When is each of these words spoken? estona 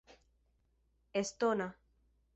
estona 1.21 1.67